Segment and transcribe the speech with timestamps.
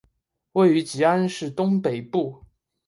[0.53, 2.43] 位于吉安市东北部。